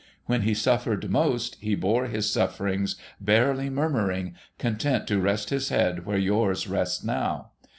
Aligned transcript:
When 0.25 0.41
he 0.41 0.55
suffered 0.55 1.11
most, 1.11 1.57
he 1.59 1.75
bore 1.75 2.07
his 2.07 2.27
sufferings 2.27 2.95
barely 3.19 3.69
murmuring, 3.69 4.33
content 4.57 5.05
to 5.09 5.19
rest 5.21 5.51
his 5.51 5.69
head 5.69 6.07
where 6.07 6.17
yours 6.17 6.67
rests 6.67 7.03
now. 7.03 7.51